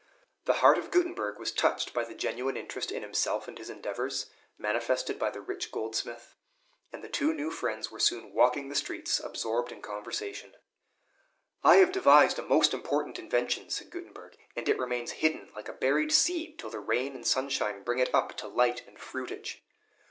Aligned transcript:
The 0.45 0.53
heart 0.65 0.79
of 0.79 0.89
Gutenberg 0.89 1.37
was 1.37 1.51
touched 1.51 1.93
by 1.93 2.03
the 2.05 2.15
genuine 2.15 2.57
interest 2.57 2.91
in 2.91 3.03
himself 3.03 3.47
and 3.47 3.55
his 3.55 3.69
endeavors, 3.69 4.31
manifested 4.57 5.19
by 5.19 5.29
the 5.29 5.41
rich 5.41 5.71
goldsmith; 5.71 6.33
and 6.91 7.03
the 7.03 7.07
two 7.07 7.35
new 7.35 7.51
friends 7.51 7.91
were 7.91 7.99
soon 7.99 8.33
walking 8.33 8.67
the 8.67 8.73
streets 8.75 9.19
absorbed 9.19 9.71
in 9.71 9.83
conversation. 9.83 10.55
"I 11.63 11.75
have 11.75 11.91
devised 11.91 12.39
a 12.39 12.41
most 12.41 12.73
important 12.73 13.19
invention," 13.19 13.69
said 13.69 13.91
Gutenberg, 13.91 14.37
"and 14.55 14.67
it 14.67 14.79
remains 14.79 15.11
hidden 15.11 15.51
like 15.55 15.69
a 15.69 15.73
buried 15.73 16.11
seed 16.11 16.57
till 16.57 16.71
the 16.71 16.79
rain 16.79 17.13
and 17.13 17.23
sunshine 17.23 17.83
bring 17.83 17.99
it 17.99 18.09
up 18.11 18.33
to 18.37 18.47
light 18.47 18.81
and 18.87 18.97
fruitage. 18.99 19.63